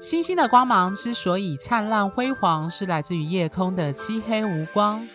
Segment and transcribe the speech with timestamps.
[0.00, 5.06] 星星的光芒之所以灿烂辉煌，是来自于夜空的漆黑无光。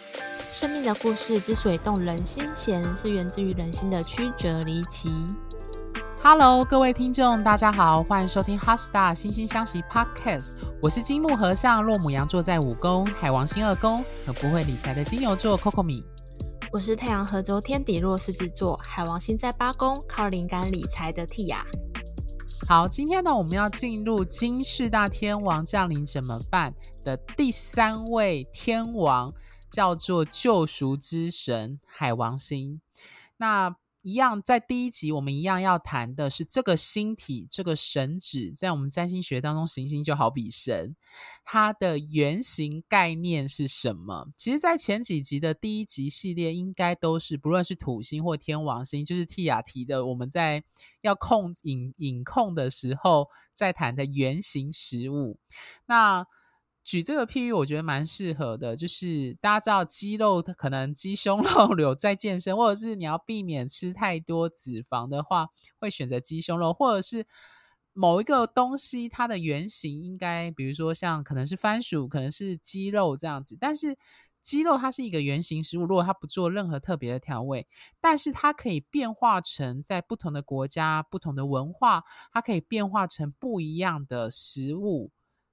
[0.54, 5.10] 生命的故事之所以动人心弦，是源自于人心的曲折离奇。
[6.22, 10.52] Hello，各位听众，大家好，欢迎收听《哈 Star 星星相惜 Podcast》。
[10.80, 16.06] 我是金木和尚，落母羊座在五宫，海王星二宫，和不会理财的金牛座 Coco 米。
[16.72, 21.64] 我是太阳合轴天底落狮子座，海王星在八宫，靠灵感理财的 Tia。
[22.68, 29.32] 好，今天呢，我们要进入金氏大天王降临怎么办的第三位天王，
[29.70, 32.82] 叫做救赎之神海王星。
[33.38, 33.76] 那
[34.06, 40.96] 一样，在第一集我们一样要谈的是这个星体，这个神指，在我们占星学当中，行星就好比神，
[41.44, 44.28] 它的原型概念是什么？
[44.38, 50.64] 其实，在前几集的第一集系列，应该都是不论是土星或天王星，就是蒂亚提的，我们在
[51.02, 55.40] 要控引引控的时候，在谈的原型食物。
[55.88, 56.28] 那
[56.86, 65.48] 举这个譬喻，我觉得蛮适合的，就是大家知道肌肉，可能鸡胸肉 有在健身，或者是你要避免吃太多脂肪的话，
[65.80, 67.26] 会选择鸡胸肉，或者是
[67.94, 73.58] 某一个东西它的原型应该，比如说像可能是番薯，可能是鸡肉这样子。
[73.60, 73.98] 但是
[74.44, 77.68] 鸡肉它是一个原型食物，如果它不做任何特别的调味，
[78.00, 85.10] 但是它可以变化成在不同的国家、不同的文化，它可以变化成不一样的食物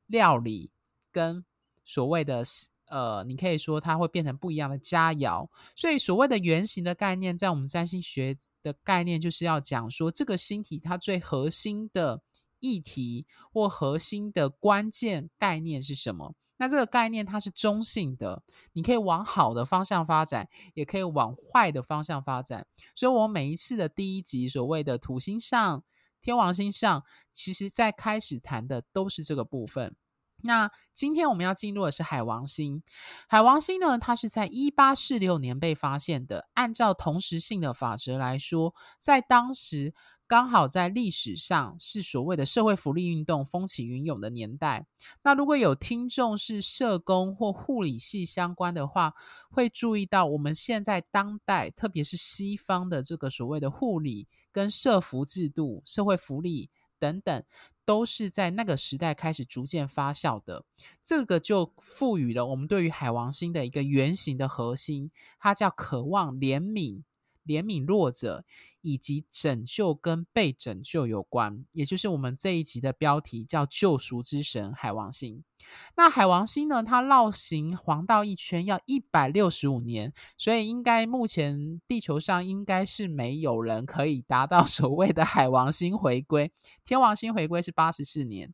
[0.06, 0.72] 料理。
[1.12, 1.44] 跟
[1.84, 2.42] 所谓的
[2.86, 12.22] 呃，你可以说它会变成不一样的佳肴，所以所谓的原型的概念，在我们占星学的概念，就是要讲说这个星体它最核心的
[12.60, 16.34] 议题或核心的关键概念是什么？
[16.58, 18.42] 那这个概念它是中性的，
[18.74, 22.66] 你可以往好的方向发展，也可以往坏的方向发展。
[22.94, 25.82] 所以，我每一次的第一集所谓的土星上、
[26.20, 29.97] 天王星上，其实在开始谈的都是这个部分。
[30.42, 32.82] 那今天我们要进入的是海王星。
[33.28, 36.48] 海王星呢，它是在一八四六年被发现的。
[36.54, 39.94] 按照同时性的法则来说，在当时
[40.26, 44.86] 刚好在历史上是所谓的社会福利运动风起云涌的年代。
[45.22, 49.14] 那如果有听众是社工或护理系相关的话，
[49.50, 57.44] 会注意到我们现在当代，特别是西方的这个所谓的护理跟社福制度、社会福利等等。
[57.84, 60.65] 都是在那个时代开始逐渐发酵的，
[61.03, 67.03] 这个就赋予了我们对于海王星的一个原型的核心，它叫渴望怜悯、
[67.44, 68.44] 怜悯弱者。
[68.82, 75.43] 以及拯救跟被拯救有关，也就是我们这一集的标题叫“救赎之神海王星”。
[75.97, 86.50] 那海王星呢，它绕行黄道一圈要一百六十五年，所以应该目前地球上应该是没有人可以达到 所谓的海王星回归。
[86.84, 88.53] 天王星回归是八十四年，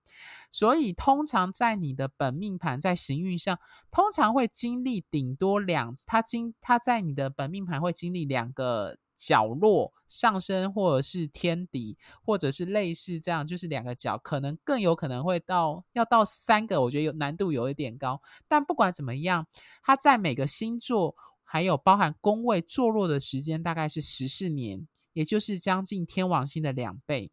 [0.51, 3.59] 所以通常在你的本命盘在行运上，
[3.91, 8.99] 通常会经历顶多两，它经它在你的本命盘会经历两个。
[9.19, 18.23] 角落上升，或者是天敌，或者是类似这样，就是两个角，可能更有可能会到要到三个，我觉得有难度有一点高。
[18.47, 19.49] 但不管怎么样，
[19.83, 27.33] 它在每个星座还有包含宫位坐落的时间大概是十四年，也就是将近天王星的两倍。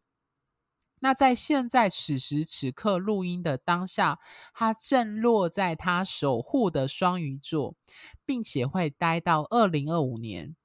[1.00, 4.18] 那在现在此时此刻录音的当下，
[4.54, 7.76] 它正落在它守护的双鱼座，
[8.24, 10.56] 并且会待到二零二五年。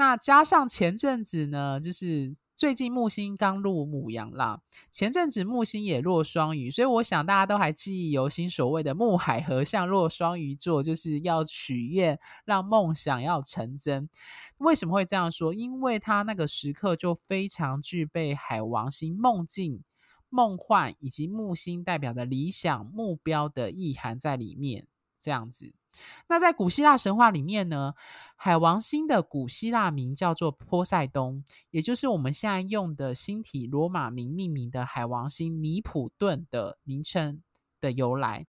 [0.00, 14.08] 那加上前阵子呢，就是最近木星刚入牡羊啦，前阵子木星也落双鱼，所以我想大家都还记忆犹新，所谓的木海合相落双鱼座，就是要许愿，让梦想要成真。
[14.56, 15.52] 为什么会这样说？
[15.52, 19.82] 因为他那个时刻就非常具备海王星梦境、
[20.30, 24.86] 梦幻以及木星代表的理想目标的意涵在里面，
[25.20, 25.72] 这样子。
[26.28, 27.94] 那在古希腊神话里面呢，
[28.36, 37.42] 海王星的古希腊名叫做波塞冬，也就是我们现在用的星体罗马名命名的海王星尼普顿的名称
[37.80, 38.46] 的由来。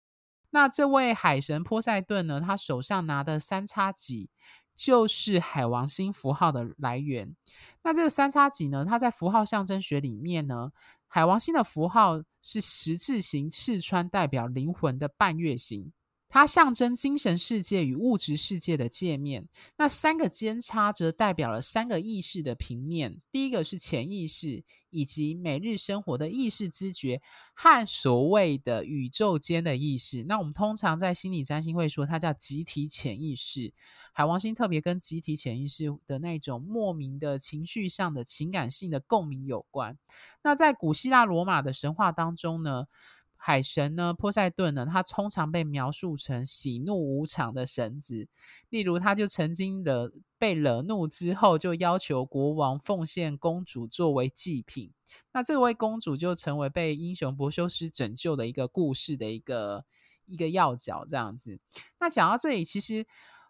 [0.50, 4.32] 那这位海神波塞顿呢，他手上拿的三叉戟
[4.76, 7.36] 就是海王星符号的来源。
[7.84, 10.72] 那这个三叉戟呢，它在符号象征学里面呢，
[11.08, 15.92] 海王星的符号是十字形刺穿，代表灵魂的半月形。
[16.30, 19.48] 它象征精神世界与物质世界的界面，
[19.78, 23.22] 那三个尖叉则代表了三个意识的平面。
[23.32, 27.22] 第一个是潜意识，以及每日生活的意识知觉
[27.54, 30.24] 和所谓的宇宙间的意识。
[30.24, 33.74] 那我们通常在心理占星会说它叫集体潜意识。
[34.14, 39.98] 海王星特别跟集体潜意识的那种莫名的情绪上的情感性的共鸣有关。
[40.44, 42.86] 那在古希腊罗马的神话当中呢，
[43.38, 48.28] 海神呢，波塞顿呢，他通常被描述成喜怒无常的神子。
[48.70, 54.92] 例如，他就曾经惹被惹怒之后，就要求国王奉献公主作为祭品。
[55.32, 59.86] 那这位公主就成为被英雄伯修斯拯救的一个故事的一个
[60.26, 61.60] 一个要角，这样子。
[62.00, 63.06] 那讲到这里，其实。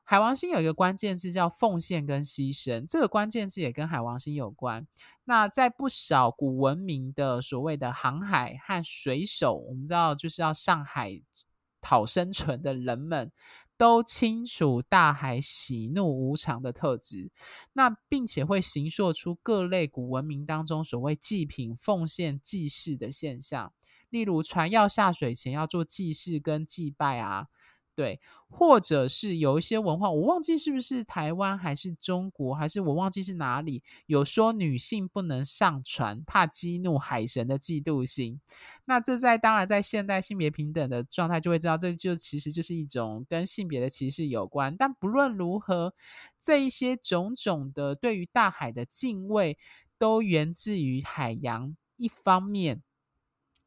[0.09, 4.87] 海王星有一个关键字叫奉献跟牺牲，这个关键字也跟海王星有关。
[5.25, 11.21] 那在不少古文明的所谓的航海和水手，我们知道就是要上海
[11.81, 13.33] 讨生存的人们，
[13.75, 17.29] 都清楚大海喜怒无常的特质。
[17.73, 23.73] 那并且会形塑出各类古文明当中所谓祭品、奉献、祭祀的现象。
[24.09, 27.47] 例如，船要下水前要做祭祀跟祭拜啊。
[27.97, 38.39] 对，或者是有一些文化，我忘记是不是台湾还是中国，还是我忘记是哪里有说女性不能上船，怕激怒海神的嫉妒心。
[38.85, 44.77] 那这在当然在现代性别平等的状态，就会知道这就其实就是一种跟性别的歧视有关。
[44.77, 45.95] 但不论如何，
[46.39, 49.57] 这一些种种的对于大海的敬畏，
[49.97, 51.75] 都源自于海洋。
[51.95, 52.83] 一方面。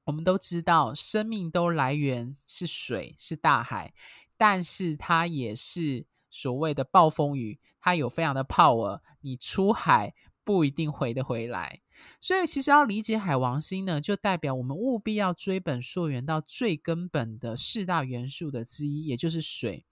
[0.05, 3.93] 我们都知道，生命都来源是水，是大海，
[4.41, 11.83] 但是它也是所谓的暴风雨，它有非常的 power，你出海不一定回得回来。
[12.23, 19.85] 所以，其实要理解海王星呢，就代表我们务必要追本溯源到最根本的四大元素的之一，也就是水。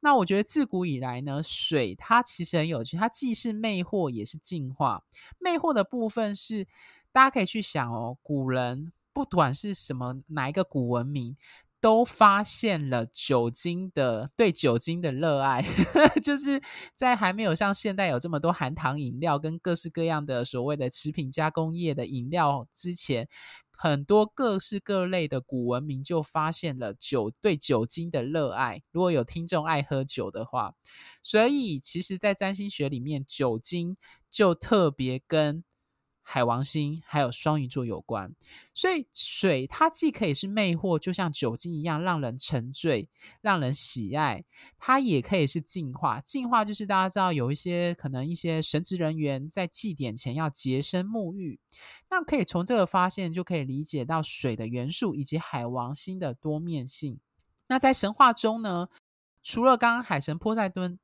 [0.00, 5.04] 那我觉得自古以来呢，水它其实很有趣，它既是魅惑，也是净化。
[5.38, 6.66] 魅惑的部分是
[7.12, 8.94] 大家可以去想哦，古人。
[9.12, 11.36] 不管是什么哪一个古文明，
[11.80, 15.64] 都发现了酒精的对酒精的热爱，
[16.22, 16.60] 就是
[16.94, 23.28] 在还没有像现代有这么多含糖饮料跟各式各样的所谓的食品加工业的饮料之前，
[23.72, 28.82] 很多各式各类的古文明就发现了酒对酒精的热爱。
[28.92, 30.74] 如果有听众爱喝酒的话，
[31.22, 33.96] 所以其实，在占星学里面，酒精
[34.30, 35.64] 就特别跟。
[36.32, 38.32] 海王星还有双鱼座有关，
[38.72, 43.08] 所以水它既可以是魅惑，就像酒精一样让人沉醉、
[43.40, 44.44] 让人喜爱；
[44.78, 46.20] 它也可以是净化。
[46.20, 51.58] 净化就是大家知道有一些可能一些神职人员在祭典前要洁身沐浴，
[52.08, 57.18] 那可以从这个发现就可以理解到水的元素以及海王星的多面性。
[57.66, 58.88] 那在神话中呢，
[59.42, 60.96] 除了刚刚海神波塞顿。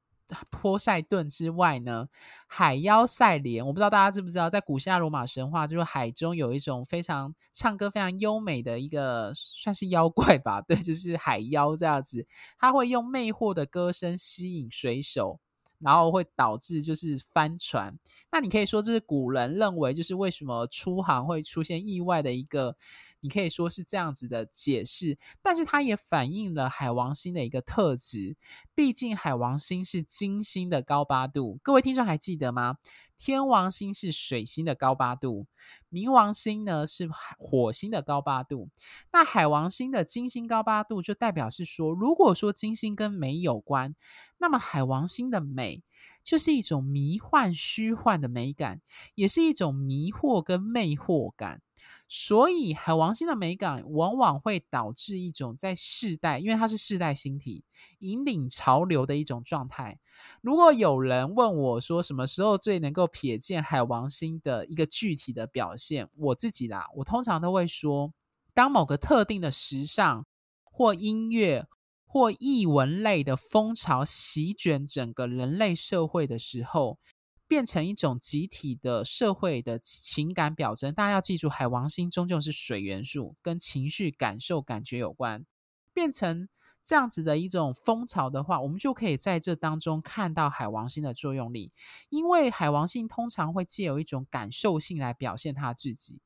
[0.50, 2.08] 波塞顿之外呢，
[2.46, 12.26] 海妖赛莲，我不知道大家知不知道，在古希腊罗马神话，就是海中有一种非常唱歌非常优美的一个算是妖怪吧， 对，就是海妖这样子，
[12.58, 15.38] 他会用魅惑的歌声吸引水手。
[15.78, 17.94] 然后会导致就是翻船，
[18.32, 22.74] 那你可以说这是古人认为就是为什么出航会出现意外的一个，
[23.26, 28.36] 你可以说是这样子的解释，但是它也反映了海王星的一个特质，
[28.72, 32.76] 毕竟海王星是金星的高八度，各位听众还记得吗？
[33.18, 35.48] 天王星是水星的高八度，
[35.90, 38.68] 冥王星呢是火星的高八度。
[39.12, 43.96] 那海王星的金星高八度，就代表是说，如果说金星跟美有关，
[44.38, 45.82] 那么海王星的美
[46.26, 48.80] 就是一种迷幻虚幻的美感，
[49.14, 51.62] 也是一种迷惑跟魅惑感。
[52.08, 57.64] 所以，海王星的美感往往会导致一种在世代，因为它是世代星体，
[58.00, 59.98] 引领潮流的一种状态。
[60.40, 68.12] 如果有人问我说什么时候最能够瞥见海王星的一个具体的表现，我自己啦，我通常都会说，
[68.52, 70.26] 当某个特定的时尚
[70.64, 71.66] 或音乐
[72.06, 76.98] 或艺文类的风潮席卷整个人类社会的时候。
[77.48, 85.46] 变成一种集体的社会的情感表征，大家要记住，海王星终究是水元素，跟情绪、感受、感觉有关。
[85.94, 86.48] 变成
[86.84, 91.70] 这样子的一种风潮的话，我们就可以在这当中看到海王星的作用力。
[92.08, 96.18] 因为海王星通常会借由一种感受性来表现他自己，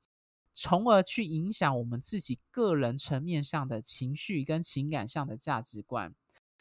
[0.52, 6.14] 从而去影响我们自己个人层面上的情绪跟情感上的价值观。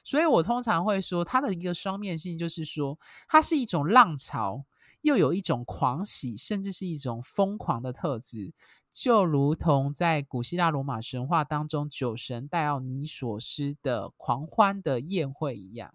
[0.04, 4.66] 所以我通常会说，它的一个双面性就是说，它是一种浪潮，
[5.02, 8.54] 又有一种狂喜，甚至是一种疯狂的特质，
[8.92, 15.94] 就如同在古希腊罗马神话当中，酒神戴奥尼索斯的狂欢的宴会一样。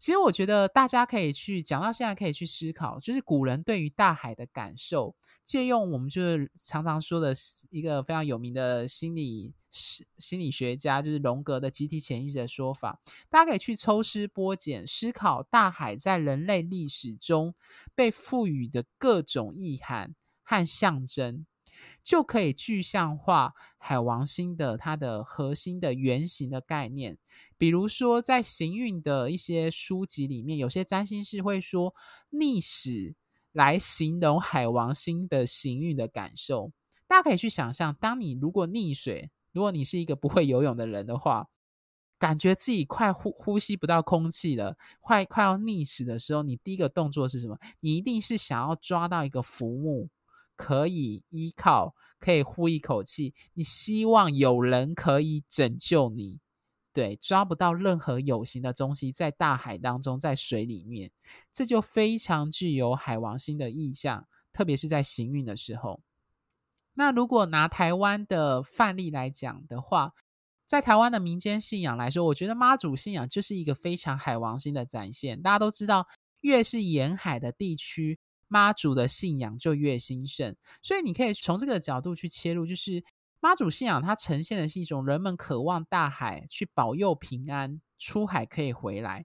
[0.00, 5.14] 其实我觉得大家可以去讲到现在，可以去思考，就是古人对于大海的感受，
[5.44, 7.34] 借用我们就是常常说的
[7.68, 12.98] 一个非常有名的心理心理学家，就是荣格的集体潜意识的说法。
[13.28, 17.54] 大家可以去抽丝剥茧，思考大海在人类历史中
[17.94, 21.44] 被赋予的各种意涵和象征。
[22.04, 27.18] 就可以具象化海王星的它的核心的原型的概念。
[27.58, 31.94] 比如说，在行运的一些书籍里面，有些占星师会说
[32.28, 33.16] 逆史
[33.52, 36.70] 来形容海王星的行运的感受。
[37.08, 41.48] 大家可以去想象，当你如果溺水，如果你是一个不会游泳的人的话，
[42.18, 47.58] 感觉自己快呼呼吸不到空气了，快快要溺死的时候，你第一个动作是什么？
[47.80, 50.08] 你一定是想要抓到一个浮木，
[50.54, 53.34] 可以依靠，可以呼一口气。
[53.54, 56.38] 你希望有人可以拯救你。
[56.92, 61.10] 对，抓不到任何有形的东西，在大海当中，在水里面，
[61.52, 66.02] 这就非常具有海王星的意象，特别是在行运的时候。
[66.94, 70.12] 那如果拿台湾的范例来讲的话，
[70.66, 75.40] 在台湾的民间信仰来说，我觉得妈祖信仰就是一个非常海王星的展现。
[75.40, 76.08] 大家都知道，
[76.40, 78.18] 越是沿海的地区，
[78.50, 80.54] 妈祖的信仰就越兴盛。
[80.82, 83.02] 所以你可以从这个角度去切入，就是
[83.40, 89.24] 妈祖信仰它呈现的是一种人们渴望大海去保佑平安，出海可以回来。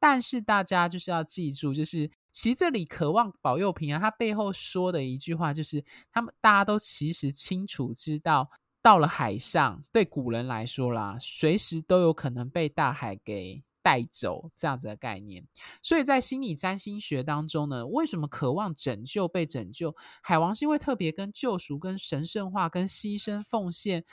[0.00, 2.10] 但是大家就是要记住，就是。
[2.34, 8.50] 其实这里渴望保佑平安，它背后说的一句话就是：他们大家都其实清楚知道，
[8.80, 15.46] 到了海上，对古人来说啦，随时都有可能被大海给带走，这样子的概念。
[15.82, 19.94] 所以在心理占星学当中呢，为什么渴望拯救被拯救？
[20.22, 24.04] 海王星会特别跟救赎、跟神圣化、跟牺牲奉献、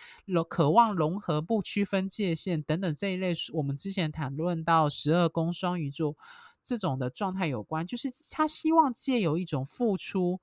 [0.50, 3.34] 渴望融合、不区分界限等等这一类。
[3.54, 6.18] 我们之前谈论到十二宫双鱼座。
[6.62, 10.40] 这种的状态有关，就是他希望借由一种付出、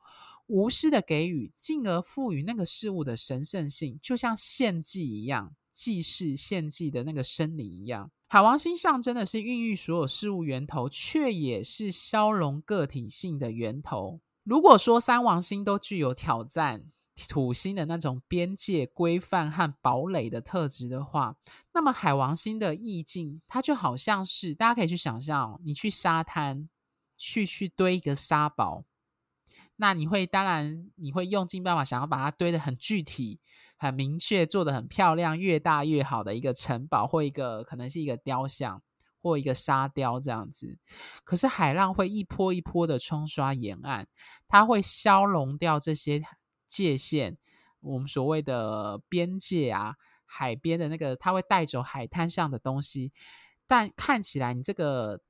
[0.46, 8.10] 无私的给予，进而赋予那个事物的神圣性，就像献祭一样，祭祀献祭的那个生理一样。
[8.28, 14.20] 海王星象征的是孕育所有事物源头，却也是消融个体性的源头。
[14.42, 16.86] 如果说三王星都具有挑战，
[17.28, 21.36] 土星的那种边界规范和堡垒的特质的话，
[21.72, 26.68] 那么海王星的意境，它就好像是大家可以去想象，你去沙滩
[27.16, 28.84] 去去堆一个沙堡，
[29.76, 33.38] 那你会当然你会用尽办法想要把它堆得很具体、
[33.76, 38.82] 很明确，做的很漂亮，越大越好的一个城堡，或一个可能是一个雕像，
[39.20, 40.78] 或一个沙雕这样子。
[41.24, 44.06] 可是海浪会一波一波的冲刷沿岸，
[44.48, 46.22] 它会消融掉这些。
[46.68, 47.36] 界限，
[47.78, 53.12] 我们所谓的边界啊，海边的那个，它会带走海滩上的东西，
[53.68, 55.20] 但看起来你这个，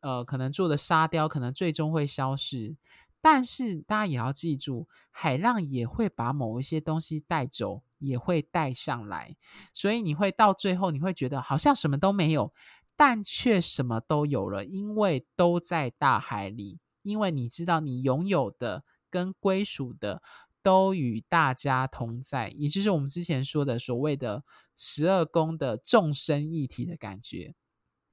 [0.00, 2.78] 呃，可能做的沙雕，可能最终会消失。
[3.20, 9.36] 但是大家也要记住，海浪也会把某一些东西带走，也会带上来，
[9.72, 12.52] 所以你会到最后，你会觉得好像什么都没有，
[12.96, 18.84] 但却什么都有了，因为都在大海里，因为你知道你拥有的。
[19.10, 20.20] 跟归属的
[20.62, 24.44] 都与大家同在，也就是我们之前说的所谓的
[24.76, 27.54] 十二宫的众生一体的感觉。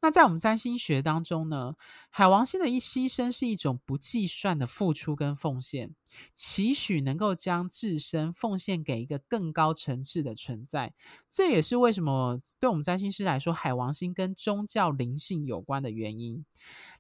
[0.06, 1.74] 那在我们占星学当中呢，
[2.12, 5.96] 海王星的一牺牲是一种不计算的付出跟奉献，
[6.36, 10.94] 期许能够将自身奉献给一个更高层次的存在。
[11.28, 16.46] 这也是为什么对我们占星师来说，海王星跟宗教灵性有关的原因。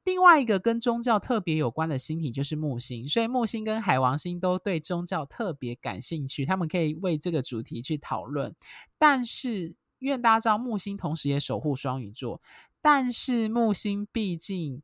[0.03, 8.55] 另外一个跟宗教特别有关的星体就是木星，所以木星跟海王星都对宗教特别感兴趣，他们可以为这个主题去讨论。
[8.97, 12.41] 但是，愿大家知道木星同时也守护双鱼座。
[12.85, 14.83] 但是木星毕竟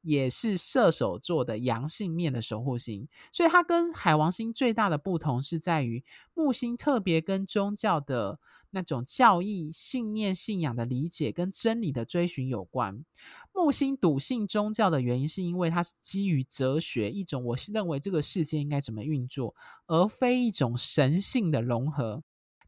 [0.00, 8.40] 也是射手座的阳性面的守护星，所以它跟海王星最大的不同是在于木星特别跟宗教的
[8.70, 13.04] 那种教义、信念、信仰的理解跟真理的追寻有关。
[13.52, 19.54] 木星笃信宗教的原因，是因为它是基于哲学一种我认为这个世界应该怎么运作，
[19.86, 22.22] 而非一种神性的融合。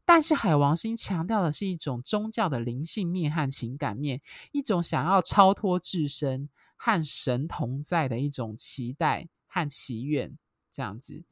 [0.07, 4.21] 但是海王星强调的是一种宗教的灵性面和情感面，
[4.53, 10.37] 一种想要超脱自身和神同在的一种期待和祈愿，
[10.71, 11.25] 这样子。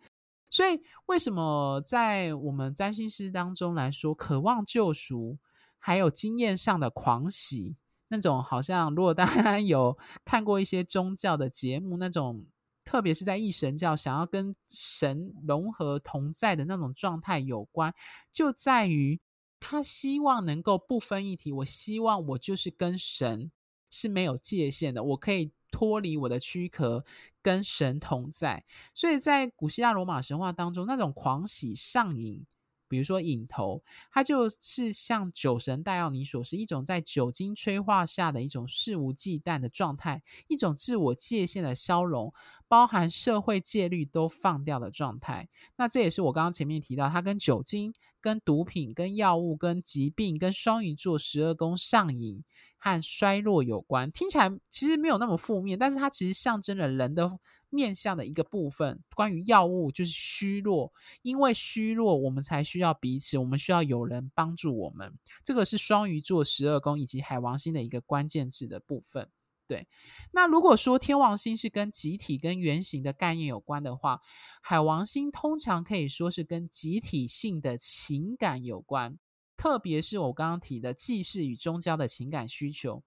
[0.49, 5.39] 所以，为什么在我们占星师当中来说，渴望救赎，
[5.79, 7.77] 还有经验上的狂喜，
[8.09, 12.47] 那种好像如果大家 有看过一些宗教的节目，那种。
[12.85, 17.95] 特别是在一神教想要跟神融合同在的那种状态有关，
[18.33, 19.21] 就在于
[19.61, 21.53] 他希望能够不分一体。
[21.53, 23.51] 我希望我就是跟神
[23.91, 27.05] 是没有界限的，我可以脱离我的躯壳，
[27.41, 28.65] 跟神同在。
[28.95, 32.45] 所以在古希腊罗马神话当中，那种狂喜上瘾，
[32.93, 42.31] 比如说瘾头，它就是像酒神戴奥尼所示，一种在酒精催化下的一种肆无忌惮的状态，一种自我界限的消融，
[42.69, 45.49] 包含社会戒律都放掉的状态。
[45.77, 52.45] 那这也是我刚刚前面提到，它跟酒精、跟毒品、跟药物、跟疾病、跟双鱼座十二宫上瘾
[52.77, 54.13] 和衰弱有关。
[54.13, 57.39] 听起来其实没有那么负面，但是它其实象征了人的。
[57.73, 65.19] 面向的一个部分，关于药物就是虚弱，因为虚弱，我们才需要彼此，我们需要有人帮助我们。
[65.43, 69.31] 这个是双鱼座十二宫以及海王星的一个关键字的部分。
[69.67, 69.89] 对，
[70.33, 74.21] 那如果说天王星是跟集体、跟原型的概念有关的话，
[74.61, 79.19] 海王星通常可以说是跟集体性的情感有关，
[79.57, 83.03] 特别是我刚刚提的祭祀与宗教的情感需求。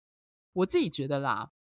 [0.54, 1.52] 我自己觉得啦。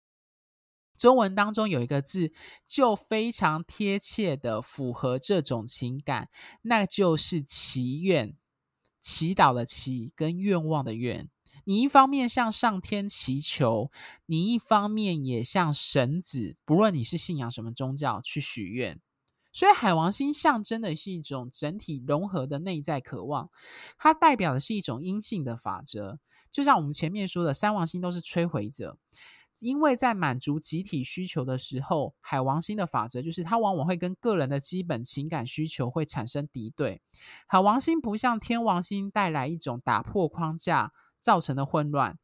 [0.95, 2.31] 中文当中有一个字，
[2.67, 6.29] 就非常贴切的符合这种情感，
[6.61, 8.35] 那就是祈愿，
[9.01, 11.29] 祈祷的祈跟愿望的愿。
[11.67, 13.91] 你一方面向上天祈求，
[14.27, 19.01] 你一方面也向神子，不论你是信仰什么宗教，去许愿。
[19.51, 23.49] 所以海王星象征的是一种整体融合的内在渴望，
[23.97, 26.19] 它代表的是一种阴性的法则。
[26.51, 28.99] 就像我们前面说的，三王星都是摧毁者。
[29.59, 37.01] 因为在满足集体需求的时候，海王星的法则就是它往往会跟个人的基本情感需求会产生敌对。
[37.47, 42.19] 海王星不像天王星带来一种打破框架造成的混乱，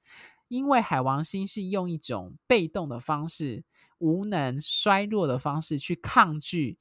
[0.50, 3.64] 因为海王星是用一种被动的方式、
[4.00, 6.78] 无能、衰弱的方式去抗拒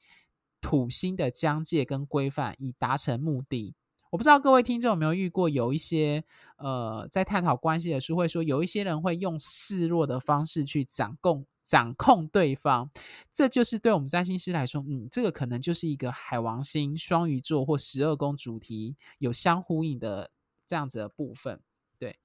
[0.61, 3.75] 土星的疆界跟规范，以达成目的。
[4.11, 6.25] 我不知道各位听众有没有遇过，有一些
[6.57, 12.91] 呃，在探讨关系的时候会说，有一些人会用示弱的方式去掌控掌控对方，
[13.31, 20.33] 这就是对我们占星师来说，嗯，这个可能就是一个海王星、双鱼座或十二宫主题有相呼应的
[20.67, 21.61] 这样子的部分。
[21.97, 22.19] 对，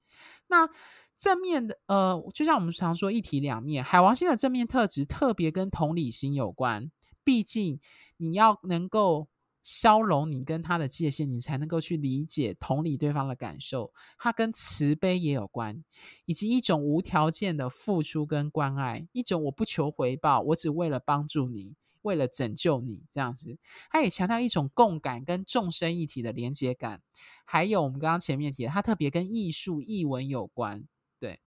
[0.48, 0.68] 那
[1.16, 6.90] 正面的呃，就像我们常说一体两面，海王星的正面特质特别跟同理心有关，
[7.22, 7.78] 毕竟
[8.16, 9.28] 你要能够。
[9.66, 13.92] 消融你跟他的界限，你才能够去理解、同理对方的感受。
[14.16, 15.82] 它跟慈悲也有关，
[16.24, 23.58] 以及一种无条件的付出跟关爱，一种我不求回报，我只为了帮助你，为了拯救你这样子。
[23.90, 27.02] 它也强调一种共感跟众生一体的连接感。
[27.44, 30.86] 还有我们刚刚前面提的，它特别跟艺术、艺文有关。
[31.18, 31.40] 对，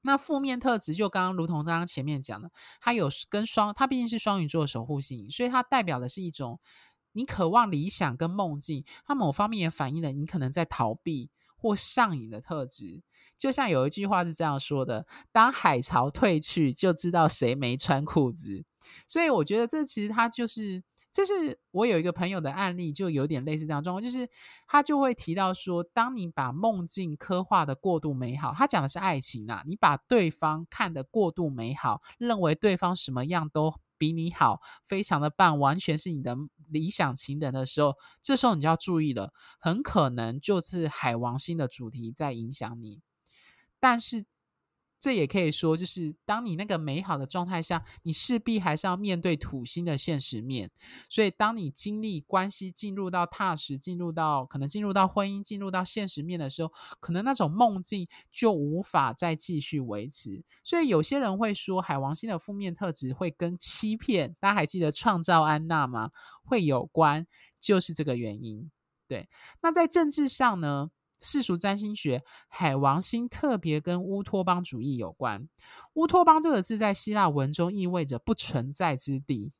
[0.00, 6.58] 那负面特质就刚刚如同刚刚前面讲的，它有跟双，它毕竟是双鱼座的守护星，所以它代表的是一种。
[7.12, 13.02] 你渴望理想跟梦境，它某方面也反映了你可能在逃避或上瘾的特质。
[13.36, 18.64] 就像有一句话是这样说的：“当海潮退去，就知道谁没穿裤子。”
[19.08, 24.28] 所以我觉得这其实它就是，这是我有一个朋友的案例，就有点类似这样状况，就是
[24.66, 36.34] 他就会提到说，当你把梦境刻画的过度美好，他讲的是爱情啊，你把对方看得过度美好，认为对方什么样都比你好，非常的棒，完全是你的
[36.70, 43.02] 理想情人的时候，这时候你就要注意了，很可能就是海王星的主题在影响你，
[43.78, 44.24] 但是。
[45.00, 50.70] 这也可以说，就是当你那个美好的状态下，你势必还是要面对土星的现实面。
[51.08, 60.44] 所以，当你经历关系进入到踏实，进入到可能进入到婚姻，进入到现实面的时候，可能那种梦境就无法再继续维持。
[60.62, 66.10] 所以，有些人会说，海王星的负面特质会跟欺骗，大家还记得创造安娜吗？
[66.44, 67.26] 会有关，
[67.58, 68.70] 就是这个原因。
[69.08, 69.28] 对，
[69.62, 70.90] 那在政治上呢？
[71.20, 75.48] 世俗占星学，海王星特别跟乌托邦主义有关。
[75.94, 79.52] 乌托邦这个字在希腊文中意味着不存在之地。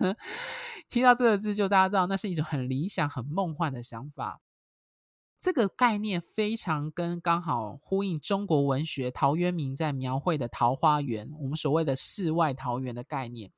[0.88, 4.40] 听到这个字，就大家知道那是一种很理想、很梦幻的想法。
[5.38, 13.52] 这个概念非常跟刚好呼应中国文学陶渊明在描绘的桃花源，我们所谓的世外桃源的概念。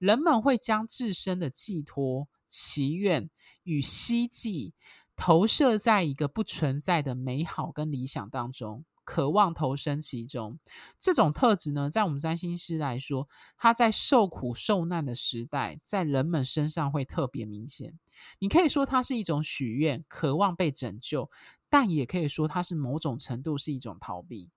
[0.00, 3.30] 人们会将自身的寄托、祈愿
[3.62, 4.74] 与希冀。
[5.24, 10.58] 投射在一个不存在的美好跟理想当中，渴望投身其中。
[10.98, 17.96] 这种特质呢，在我们占星师来说，它在受苦受难的时代，在人们身上会特别明显。
[18.40, 21.30] 你可以说它是一种许愿，渴望被拯救，
[21.70, 24.50] 但也可以说它是某种程度是一种逃避。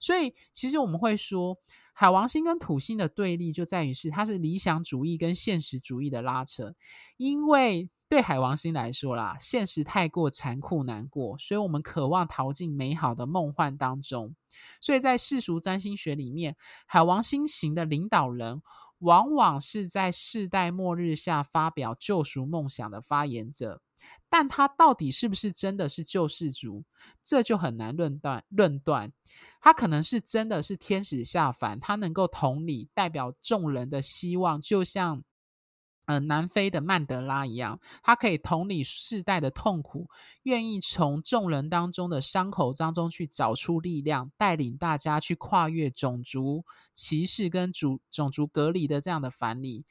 [0.00, 1.56] 所以，其实我们会说，
[1.92, 6.74] 海王星跟土星的对立就在于是它是理想主义跟现实主义的拉扯，
[7.18, 7.88] 因为。
[8.08, 14.34] 对海王星来说啦，现实太过残酷难过，所以我们渴望逃进美好的梦幻当中。
[14.80, 18.62] 所以在世俗占星学里面，海王星型的领导人，
[19.00, 23.82] 往往是在世代末日下发表救赎梦想的发言者。
[24.30, 26.84] 但他到底是不是真的是救世主，
[27.22, 28.42] 这就很难论断。
[28.48, 29.12] 论断，
[29.60, 35.22] 他可能是真的是天使下凡，他能够同理代表众人的希望，就像。
[36.08, 40.08] 呃，南非的曼德拉一样，他可以同理世代的痛苦，
[40.44, 49.84] 愿意从众人当中的伤口当中去找出力量，带领大家去跨越种族歧视跟种种族隔离的这样的藩篱。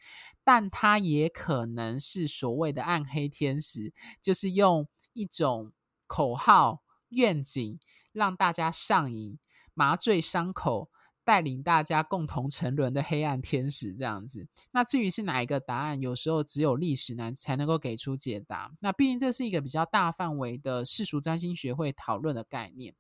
[0.43, 5.71] 但他也可能是所谓的暗黑天使，就是用一种
[6.07, 7.79] 口号愿景
[8.11, 9.37] 让大家上瘾，
[9.75, 10.89] 麻醉伤口。
[11.27, 18.71] 带领大家共同沉沦的黑暗天使这样子，那至于是哪一个答案，有时候只有历史男才能够给出解答。
[18.79, 22.95] 那毕竟这是一个比较大范围的世俗占星学会讨论的概念。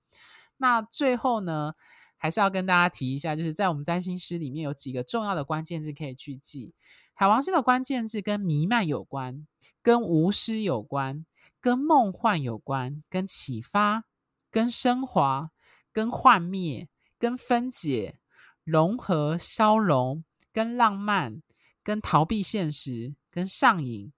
[0.57, 1.75] 那最后呢，
[2.17, 6.73] 还是要跟大家提一下，就是在我们占星师里面有几个重要的关键字可以去记。
[7.13, 9.47] 海王星的关键字跟弥漫有关，
[9.81, 11.25] 跟无私有关，
[11.61, 14.03] 跟梦幻有关，跟启发，
[14.51, 15.51] 跟升华，
[15.93, 16.89] 跟幻灭。
[17.19, 18.19] 跟分解、
[18.63, 21.41] 融合、消融，跟浪漫、
[21.83, 24.11] 跟逃避现实、跟上瘾、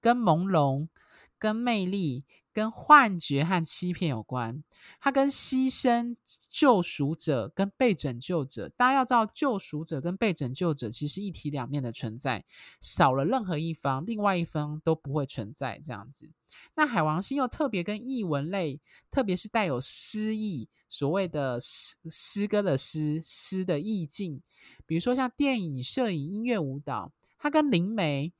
[0.00, 0.88] 跟朦胧、
[1.38, 4.62] 跟魅力、跟幻觉和欺骗有关。
[5.00, 6.16] 它跟牺牲、
[6.48, 12.44] 救赎者跟被拯救者，大家要知道，救赎者跟被拯救者其实一体两面的存在，
[12.80, 15.80] 少了任何一方，另外一方都不会存在。
[15.84, 16.30] 这样子，
[16.74, 20.68] 那海王星又特别跟艺文类，特别是带有诗意。
[20.88, 24.40] 所谓的诗诗歌的诗诗的意境，
[24.86, 28.32] 比如说像电影、摄影、音乐、舞蹈，它跟灵媒、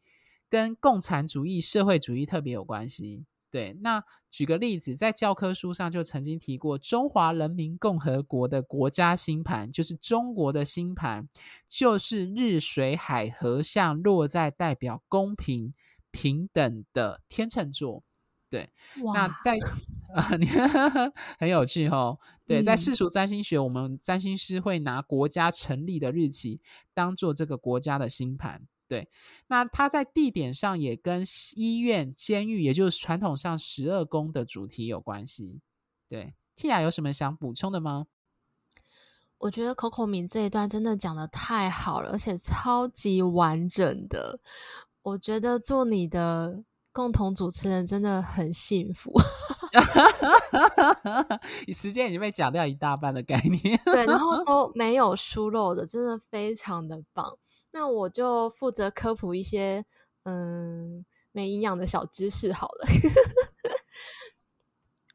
[0.48, 3.24] 跟共产主义、社会主义特别有关系。
[3.50, 11.26] 对，那举个例子，在教科书上就曾经提过，中华人民共和国的国家星盘，就是中国的星盘，
[11.68, 15.72] 就是日水海合相落在代表公平
[16.11, 18.02] 平等的天秤座。
[18.50, 18.68] 对，
[19.14, 19.56] 那在
[20.14, 20.46] 啊， 你
[21.38, 22.18] 很有趣哦。
[22.44, 26.61] 对，在世俗占星学，嗯、我们占星师会拿国家成立的日期
[26.92, 28.66] 当做这个国家的星盘。
[28.88, 29.09] 对，
[29.49, 31.25] 那它在地点上也跟
[31.57, 35.61] 医院、监狱，也就是传统上十二宫的主题有关系。
[36.09, 38.07] 对，Tia 有什么想补充的吗？
[39.38, 44.40] 我觉得 Coco 敏这一段真的讲的太好了，而且超级完整的。
[45.03, 46.64] 我觉得做你的。
[46.96, 49.12] 共同主持人真的很幸福，
[51.66, 57.37] 你时间已经被讲掉一大半的概念，对，然后都没有疏漏的，真的非常的棒。
[57.70, 59.85] 那我就负责科普一些
[60.24, 62.87] 嗯没营养的小知识好了。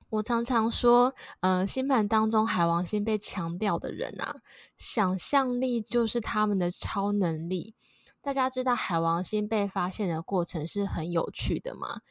[0.10, 4.42] 我常常说，嗯，星盘当中海王星被强调的人啊，
[4.78, 7.76] 想象力就是他们的超能力。
[8.20, 12.02] 大家知道海王星被发现的过程是很有趣的吗？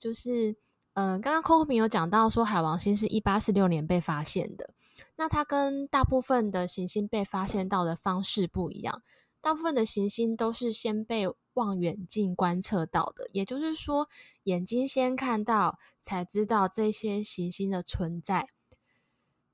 [0.00, 0.56] 就是，
[0.94, 4.72] 嗯、刚刚 Coco 有讲到说海王星是一八四六年被发现的，
[5.16, 9.02] 那它跟大部分的行星被发现到的方式不一样。
[9.40, 14.08] 大部分的行星都是先被望远镜观测到的，也就是说，
[14.44, 18.48] 眼睛先看到才知道这些行星的存在。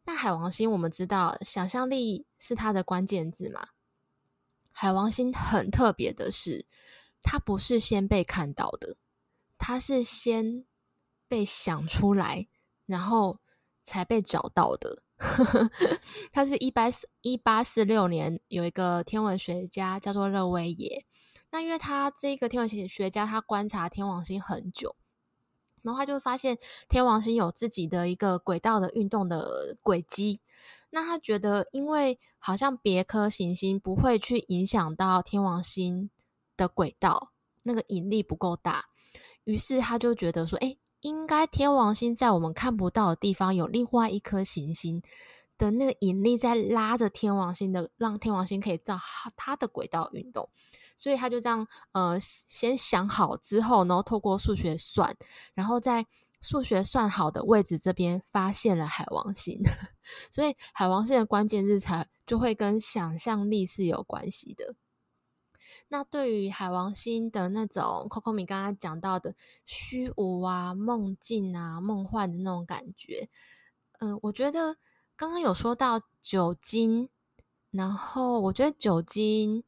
[0.05, 3.69] 那海王星我们知道，想象力是它的关键字嘛。
[4.71, 6.67] 海王星很特别的是，
[7.23, 8.97] 它不是先被看到的，
[9.57, 10.65] 它是先
[11.27, 12.47] 被想出来，
[12.87, 13.41] 然后
[13.83, 15.03] 才被找到的。
[16.31, 21.07] 他是一八四一八四六年有一个天文学家叫做勒威耶，
[21.51, 24.95] 那因为他这个天文学家他观察天王星很久，
[25.83, 30.41] 然后他就发现天王星有自己的一个轨道的运动的轨迹。
[30.91, 36.11] 那他觉得，因为好像别颗行星不会去影响到天王星
[36.57, 37.33] 的轨道，
[37.65, 38.87] 那个引力不够大，
[39.45, 45.01] 于是他就觉得说，哎，应该天王星在我们看不到的地方有另外一颗行星
[45.57, 48.99] 的那个引力在拉着天王星的，让天王星可以照
[49.37, 50.49] 它的轨道运动。
[50.97, 55.17] 所以他就这样，呃，先想好之后，然后透过数学算，
[55.55, 56.07] 然后在。
[56.43, 59.59] 数学算好的位置这边发现了海王星，
[60.31, 64.75] 所以海王星的关键日才就会跟想象力是有关系的。
[65.89, 73.29] 那对于海王星的那种 Coco 米刚刚讲到的虚无啊、梦境啊、梦幻的那种感觉，
[74.01, 74.77] 嗯、我觉得
[75.17, 77.09] 刚刚有说到酒精，
[77.71, 79.65] 然后我觉得酒精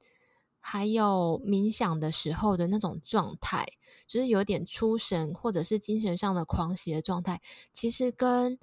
[0.58, 3.66] 还有冥想的时候的那种状态。
[4.06, 7.42] 就是有点出神，或者是精神上的狂喜的状态，
[7.74, 8.58] 其实跟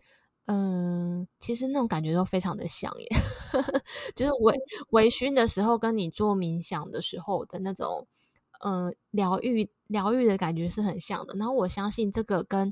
[0.47, 3.08] 嗯，其实那种感觉都非常的像耶。
[4.15, 4.55] 就是微
[4.89, 8.08] 微醺的时候，跟你做冥想的时候的那种
[8.60, 11.34] 嗯、呃，疗愈疗愈的感觉是很像的。
[11.36, 12.71] 然后我相信这个跟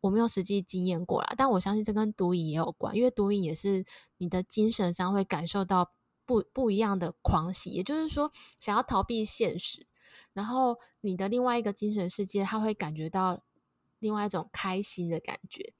[0.00, 3.84] 我没有实际经验过啦，但我相信这跟毒瘾也有关，因为毒瘾也是
[4.18, 5.92] 你的精神上会感受到
[6.26, 9.86] 不不一样的狂喜，也就是说想要逃避现实，
[10.32, 13.44] 然后你的另外一个精神世界，他会感觉到
[14.00, 15.72] 另外一种开心的感觉。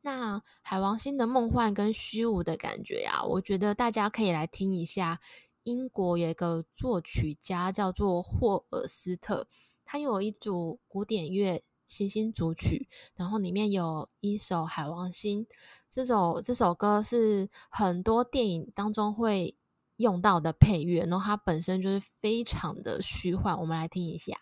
[0.00, 5.20] 那海王星的梦幻跟虚无的感觉呀、啊，我觉得大家可以来听一下。
[5.64, 9.46] 英国有一个作曲家叫做霍尔斯特，
[9.84, 15.44] 他有一组古典乐星星组曲，然后里面有一首《海王星》。
[15.90, 19.58] 这首这首歌是很多电影当中会
[19.96, 23.60] 用到的配乐，然后它本身就是非常的虚幻。
[23.60, 24.38] 我们来听一下。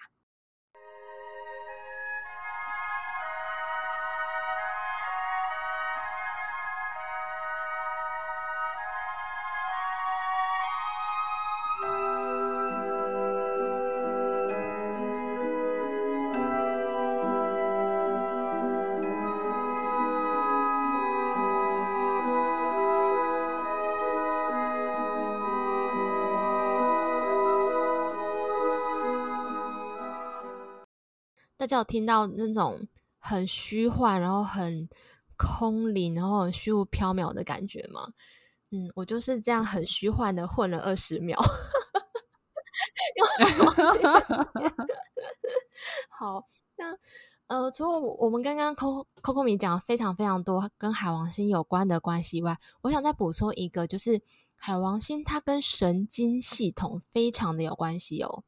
[31.67, 32.87] 大家有听到那种
[33.19, 34.89] 很虚幻，然后很
[35.37, 38.07] 空灵，然后很虚无缥缈的感觉嘛？
[38.71, 41.37] 嗯，我就是这样很虚幻的混了二十秒。
[46.09, 46.45] 好，
[46.77, 46.97] 那
[47.49, 54.23] 呃，除了我们刚刚 Coco Coco 米讲了非常非常多跟海王星有关的关系外，我想再补充一个，就是
[54.55, 58.45] 海王星它跟神经系统非常的有关系哦。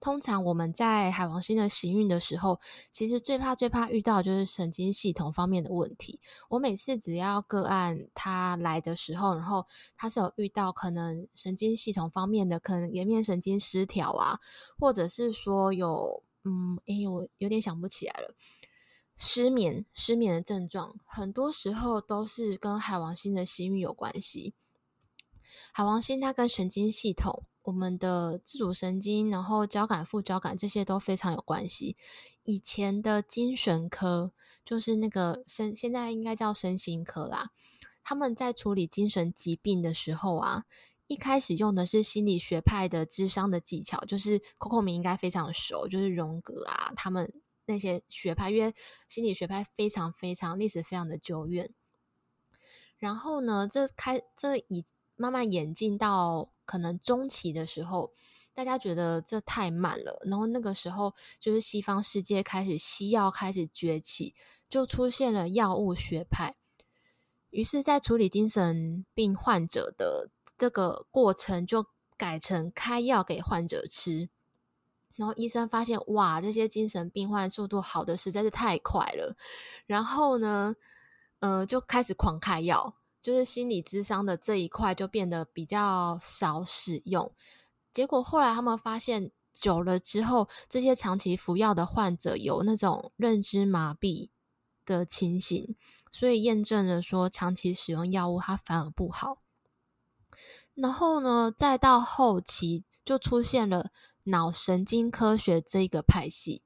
[0.00, 6.20] 通常我们在海王星的行运的时候，其实最怕最怕遇到就是神经系统方面的问题。
[6.48, 9.66] 我每次只要个案他来的时候，然后
[9.96, 14.38] 他是有遇到可能神经系统方面的，可能颜面神经失调啊，
[14.78, 18.34] 或者是说有嗯，诶，我有点想不起来了，
[19.16, 24.54] 失眠失眠的症状，很多时候都是跟海王星的行运有关系。
[25.72, 27.44] 海王星它跟神经系统。
[27.64, 31.96] 我们的自主神经，然后交感、副交感这些都非常有关系。
[32.42, 34.32] 以前的精神科，
[34.66, 37.52] 就是那个身，现在应该叫身心科啦。
[38.02, 40.64] 他们在处理精神疾病的时候啊，
[41.06, 47.32] 一开始用的是心理学派的智商的技巧，就是 Coco 明应该非常熟，就是荣格啊，他们
[47.64, 48.74] 那些学派，因为
[49.08, 51.70] 心理学派非常非常历史非常的久远。
[52.98, 54.84] 然后呢，这开这以。
[55.16, 58.12] 慢慢演进到可能中期的时候，
[58.54, 60.20] 大家觉得这太慢了。
[60.24, 64.34] 然后那个时候，就是西方世界开始西药开始崛起，
[64.68, 66.56] 就出现了药物学派。
[67.50, 74.28] 于是，在处理精神病患者的这个过程，就改成开药给患者吃。
[75.14, 79.36] 然后医生发现，哇，这些精神病患速度好的实在是太快了。
[79.86, 80.74] 然后呢，
[81.38, 82.96] 呃，就开始狂开药。
[83.24, 87.32] 就是心理智商的这一块就变得比较少使用，
[87.90, 94.28] 结果后来他们发现久了之后，这些长期服药的患者有那种认知麻痹
[94.84, 95.74] 的情形，
[96.12, 99.38] 所以验证了说长期使用药物它反而不好。
[100.74, 103.90] 然后呢，再到后期就出现了
[104.24, 106.62] 脑神经科学这一个派系，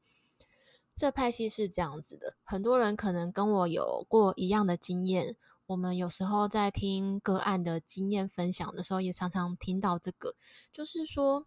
[0.96, 5.36] 这派系是这样子的，很多人可能跟我有过一样的经验。
[5.68, 10.34] 我们有时候在听个案的经验分享的时候，也常常听到这个，
[10.72, 11.46] 就是说，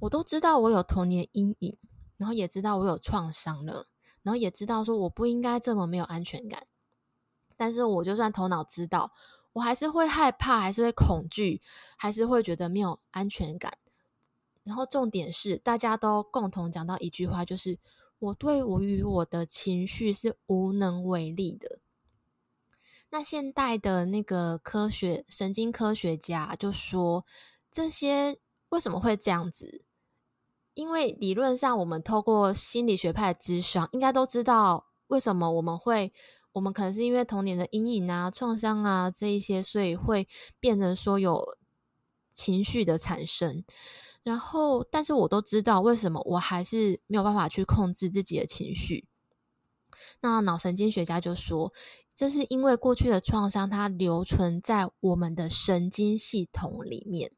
[0.00, 1.78] 我都知道我有童年阴影，
[2.18, 3.86] 然后也知道我有创伤了，
[4.22, 6.66] 然后也知道说我不应该这么没有安全感，
[7.56, 9.10] 但是我就算头脑知道，
[9.54, 11.62] 我还是会害怕，还是会恐惧，
[11.96, 13.78] 还是会觉得没有安全感。
[14.64, 17.78] 然后重点是，大家都共同讲到一句话，就是
[18.18, 21.78] 我对我与我的情绪是无能为力的。
[23.14, 27.24] 那现代的那个科学神经科学家就说，
[27.70, 29.84] 这些为什么会这样子？
[30.74, 36.12] 因为理论上，我们透过心理学派的咨商，应该都知道为什么我们会，
[36.50, 40.26] 我们可能是因为童年的阴影啊、创伤啊这一些，所以会
[40.58, 41.56] 变得说有
[42.32, 43.64] 情绪的产生。
[44.24, 49.06] 然后，但是我都知道为什么我还是没有办法去控制自己的情绪。
[50.20, 51.72] 那脑神经学家就说，
[52.16, 57.32] 这是因为过去的创伤，它留存在我们的神经系统里面。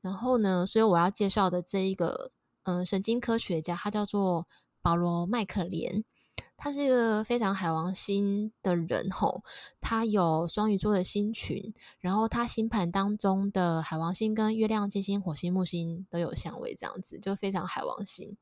[0.00, 2.32] 然后呢，所以我要介绍的这一个，
[2.62, 4.46] 嗯、神经科学家，他叫做
[4.80, 6.04] 保罗·麦克连。
[6.56, 9.42] 他是一个非常海王星的人吼，
[9.80, 18.36] 他有双鱼座的星群，然后他星盘当中的海王星跟月亮、金星、火星、木星都有相位，这样子就非常海王星。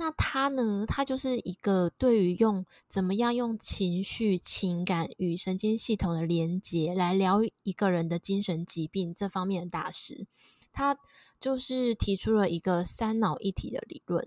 [0.00, 0.86] 那他呢？
[0.88, 10.26] 他就是一个对于用怎么样用情绪、情感与神经系统的连接来疗愈一个人的精神疾病这方面的大师。
[10.72, 10.96] 他
[11.38, 14.26] 就是提出了一个三脑一体的理论。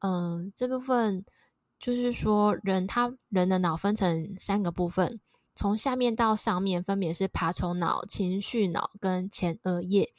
[0.00, 1.24] 嗯，这部分
[1.78, 5.20] 就是说，人他人的脑分成三个部分，
[5.54, 10.12] 从下面到上面分别是爬虫脑、情绪脑跟前额叶。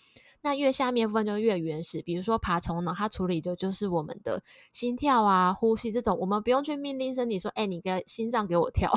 [0.46, 8.92] 那越下面部分就越原始，比如说爬虫脑，它处理的就是我们的心跳啊、呼吸这种，我们不用去命令身体说，哎、你个心脏给我跳，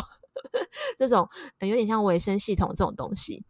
[0.98, 1.30] 这种、
[1.60, 3.46] 有点像维生系统这种东西。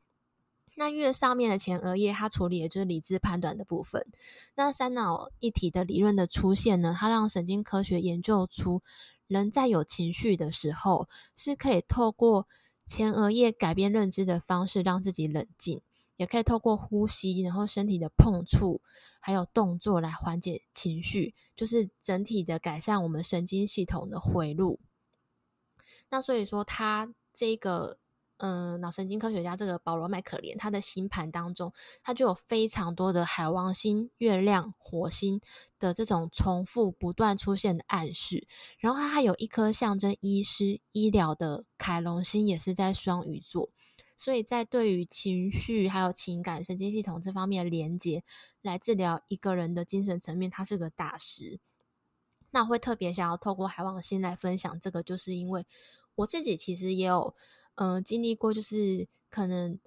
[0.77, 4.07] 那越上面的前额叶，它处理的就是理智判断的部分。
[4.55, 8.81] 那三脑一体的理论的出现呢，它让神经科学研究出，
[9.27, 12.47] 人在有情绪的时候，是可以透过
[12.87, 15.81] 前额叶改变认知的方式，让自己冷静。
[16.19, 18.83] 也可以透过呼吸，然后身体的碰触，
[19.21, 24.79] 还有动作来缓解情绪，就是整体的改善我们神经系统的回路。
[26.11, 27.99] 那所以说，他这个
[28.39, 35.41] 嗯，脑神经科学家这个保罗麦可怜，他的星盘当中，他就有非常多的海王星、月亮、火星
[35.79, 38.47] 的这种重复不断出现的暗示。
[38.79, 43.71] 然后他还有一颗象征医师、医疗的凯龙星，也是在双鱼座。
[44.19, 48.25] 所以在对于情绪还有情感神经系统这方面的连接，
[48.61, 51.61] 来治疗一个人的精神层面，他是个大师。
[52.51, 55.65] 那我会特别想要透过海王星来分享这个，就是因为
[56.17, 57.35] 我自己其实也有
[57.77, 59.79] 嗯、呃、经历过，就是可能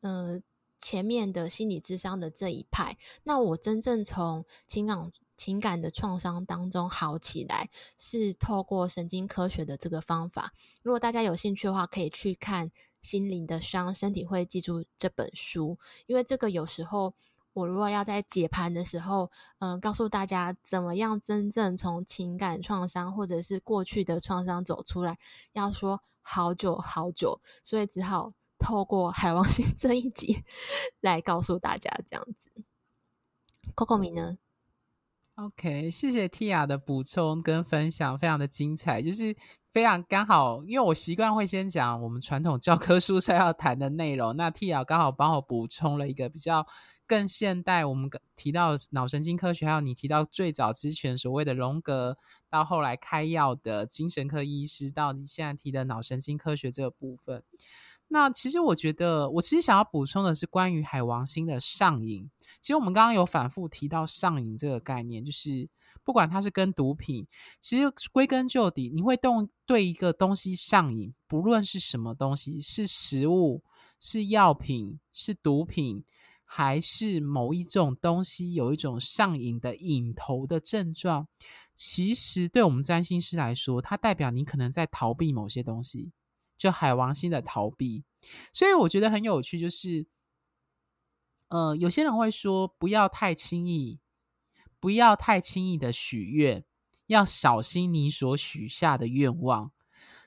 [0.00, 0.42] 嗯、
[0.80, 10.52] 前面的心理智商的这一派，那我真正从情感情感的创伤当中好起来，是透过神经科学的这个方法。
[10.82, 12.70] 如果大家有兴趣的话，可以去看。
[13.00, 17.14] 心灵的伤，身体会记住这本书，因为这个有时候
[17.54, 25.18] 我如果要在解盘的时候，嗯，告诉大家怎么样真正从情感创伤或者是过去的创伤走出来，
[25.52, 30.44] 要说好久好久，所以只好透过海王星这一集
[31.00, 32.50] 来告诉大家这样子。
[33.74, 34.36] Coco 米呢
[35.40, 39.34] ？OK，谢谢 Tia 的补充跟分享，非常的精彩，就是
[39.70, 46.66] 非常刚好，因为我习惯会先讲我们传统教科书上要谈的内容，那 Tia 刚好帮我补充了一个比较
[47.06, 52.18] 更现代，我们提到脑神经科学，还有你提到最早之前所谓的荣格，
[52.50, 57.42] 到后来开药的精神科医师，到你现在提的脑神经科学这个部分。
[58.12, 62.28] 那其实我觉得，我其实想要补充的是关于海王星的上瘾。
[62.60, 65.68] 其实我们刚刚有反复提到上瘾这个概念，就是
[66.02, 67.24] 不管它是跟毒品，
[67.60, 73.62] 其实归根究底，你会动对一个东西上瘾，不论是什么东西，是食物、
[74.00, 76.02] 是药品、是毒品，
[76.44, 81.28] 还是某一种东西有一种上瘾的瘾头的症状，
[81.76, 86.10] 其实对我们占星师来说，它代表你可能在逃避某些东西。
[86.60, 88.04] 就海王星的逃避，
[88.52, 90.06] 所以我觉得很有趣，就是，
[91.48, 93.98] 呃，有些人会说不要太轻易，
[94.78, 96.62] 不要太轻易的许愿，
[97.06, 99.72] 要小心你所许下的愿望。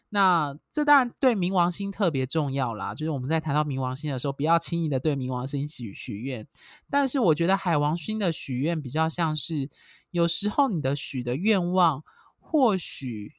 [0.09, 6.47] 那这当然对冥王星特别重要啦，就是我们在谈到冥王星的时候，不要轻易的对冥王星许许愿。
[6.89, 9.69] 但是我觉得海王星的许愿比较像是，
[10.09, 12.03] 有时候你的许的愿望，
[12.39, 13.35] 或许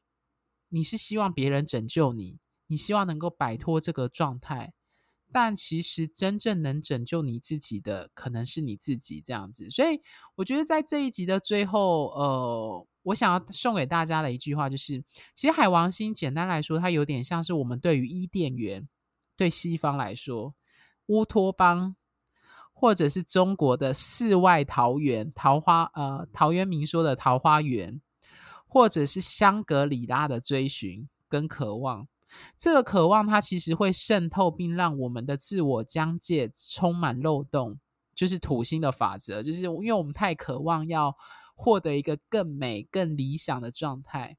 [0.68, 2.38] 你是希望别人拯救你。
[2.66, 4.72] 你希望能够摆脱这个状态，
[5.32, 9.68] 但其实真正能拯救你自己的，可能是你自己这样子。
[9.68, 10.00] 所以，
[10.36, 15.02] 我觉得在这一集的最后，呃，我想要送给大家的一句话就是：
[15.34, 18.88] 其实海王星简单来说，它有点像是我们对于伊甸园，
[19.36, 20.54] 对西方来说，
[21.06, 21.96] 乌托邦，
[22.72, 28.00] 或者是中国的世外桃源、桃花，呃，陶渊明说的桃花源，
[28.66, 32.08] 或者是香格里拉的追寻跟渴望。
[32.56, 37.78] 这个渴望，它其实会渗透，并让我们的自我疆界充满漏洞，
[38.14, 41.16] 就是土星的法则，就是因为我们太渴望要
[41.54, 44.36] 获得一个更美、更理想的状态。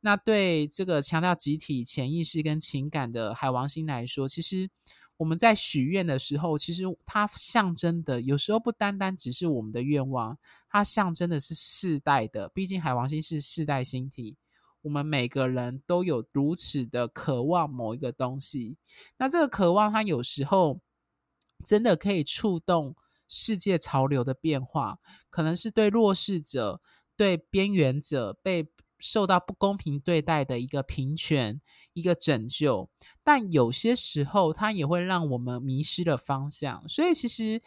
[0.00, 4.68] 那对这个强调集体潜意识跟情感的海王星来说，其实
[5.16, 10.36] 我们在许愿的时候，其实它象征的有时候不单单只是我们的愿望，
[10.68, 14.36] 它象征的是世代的，毕竟海王星是世代星体。
[14.84, 18.76] 我们每个人都有如此的渴望某一个东西，
[19.16, 20.78] 那这个渴望，它有时候
[21.64, 22.94] 真的可以触动
[23.26, 24.98] 世界潮流的变化，
[25.30, 26.82] 可能是对弱势者、
[27.16, 28.68] 对边缘者、被
[28.98, 31.62] 受到不公平对待的一个平权、
[31.94, 32.90] 一个拯救，
[33.22, 36.86] 但有些时候它也会让我们迷失了方向。
[36.88, 37.62] 所以其实，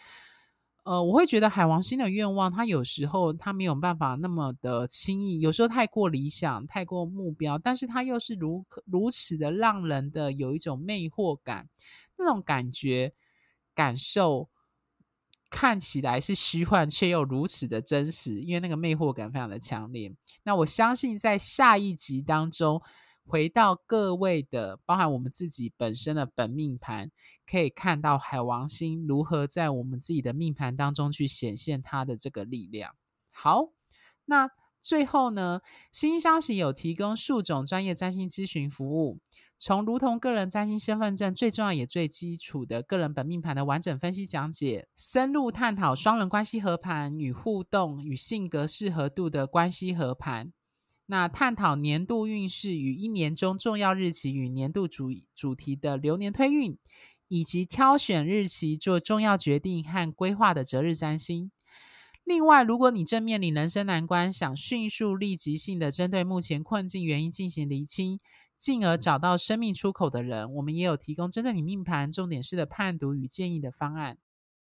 [0.87, 11.67] 呃，我会觉得海王星的愿望，它有时候它没有办法那么的轻易，有时候太过理想、太过目标，但是它又是如如此的让人的有一种魅惑感，
[12.17, 13.13] 那种感觉、
[13.75, 14.49] 感受。
[15.49, 20.13] 看起来是虚幻，却又如此的真实，因为那个魅惑感非常的强烈。
[20.43, 22.81] 那我相信，在下一集当中，
[23.27, 27.11] 回到各位的，包含我们自己本身的本命盘，
[27.45, 32.95] 可以看到海王星如何在我们自己的命盘当中去显现它的这个力量。
[33.29, 33.71] 好，
[34.25, 34.49] 那
[34.81, 35.59] 最后呢，
[35.91, 39.19] 心星相惜有提供数种专业占星咨询服务。
[39.59, 50.53] 从如同个人占星身份证最重要也最基础的个人本命盘的完整分析讲解，深入探讨双人关系合盘与互动与性格适合度的关系合盘，
[51.07, 56.77] 那探讨年度运势与一年中重要日期与年度主主题的流年推运，
[57.27, 61.51] 以及挑选日期做重要决定和规划的择日占星。
[62.23, 68.19] 另外，如果你正面临人生难关，想迅速立即性的针对目前困境原因进行厘清。
[68.59, 74.17] 进而找到生命出口的人，我们也有提供针对你命盘重点式的判读与建议的方案，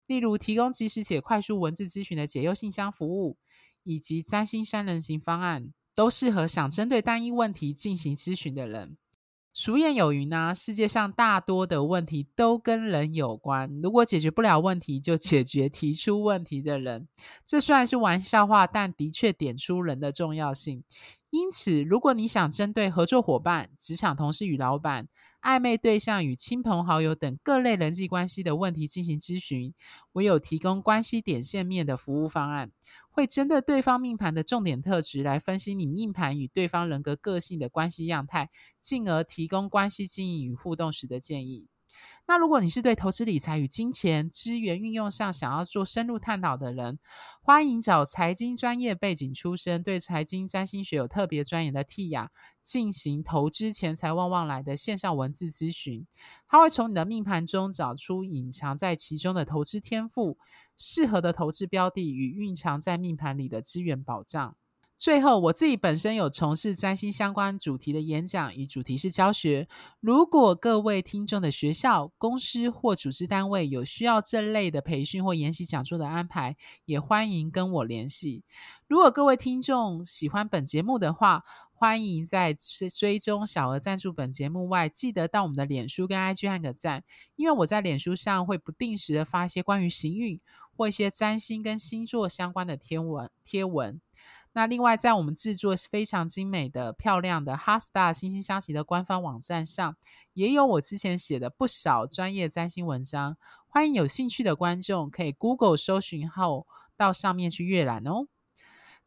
[0.05, 3.37] 例如提供即时且快速文字咨询的解忧信箱服务，
[3.81, 8.97] 以及占星三人行方案，都适合想针对单一问题进行咨询的人。
[9.53, 17.09] 俗谚有云呢，世界上大多的问题都跟人有关，如果解决不了问题，就解决提出问题的人。
[17.45, 20.85] 这虽然是玩笑话，但的确点出人的重要性。
[21.31, 25.07] 因此，如果你想针对合作伙伴、职场同事与老板、
[25.41, 29.73] 暧昧对象与亲朋好友等各类人际关系的问题进行咨询，
[30.13, 32.71] 我有提供关系点线面的服务方案，
[33.11, 38.49] 会针对对方命盘的重点特质来分析你命盘与对方人格个性的关系样态，
[38.79, 41.67] 进而提供关系经营与互动时的建议。
[42.25, 46.97] 那如果你是对投资理财与金钱资源运用上想要做深入探讨的人，
[47.41, 52.29] 欢迎找财经专业背景出身、对财经占星学有特别专研的 Tia
[52.63, 56.07] 进行投资钱财旺旺来的线上文字咨询。
[56.47, 60.37] 他会从你的命盘中找出隐藏在其中的投资天赋、
[60.83, 64.55] 适合的投资标的与蕴藏在命盘里的资源保障。
[64.97, 69.67] 最后，我自己本身有从事占星相关主题的演讲与主题式教学。
[69.99, 76.55] 如果各位听众的学校、公司或组织单位有需要这类的培训或研习讲座的安排，
[76.85, 78.43] 也欢迎跟我联系。
[78.87, 82.55] 如果各位听众喜欢本节目的话，欢迎在
[82.95, 87.03] 追踪小额赞助本节目外，记得到我们的脸书跟 IG 按个赞，
[87.35, 90.39] 因为我在脸书上会不定时的发一些关于行运
[90.81, 94.01] 或一些占星跟星座相关的天文贴文。
[94.53, 99.95] 那另外，在我们制作非常精美的、漂亮的哈斯塔星星相惜的官方网站上，
[100.33, 103.37] 也有我之前写的不少专业占星文章。
[103.67, 106.65] 欢迎有兴趣的观众可以 Google 搜寻后
[106.97, 108.25] 到上面去阅览哦。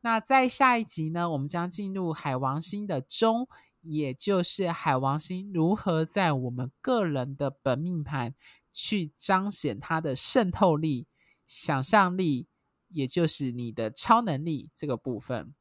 [0.03, 3.49] 那在下一集呢，我们将进入海王星的中，
[3.81, 8.33] 也就是海王星如何在我们个人的本命盘
[8.73, 11.07] 去彰显它的渗透力、
[11.47, 12.49] 想象力。
[12.91, 15.53] 也就是你的超能力这个部分。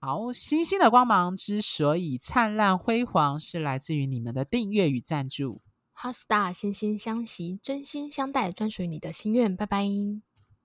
[0.00, 5.60] 好，星星的光芒之所以灿烂辉煌，是来自于你们的订阅与赞助。
[5.94, 9.54] HeartStar 心心相惜，真心相待，专属于你的心愿。
[9.54, 9.86] 拜拜，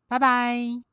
[0.07, 0.88] 拜拜。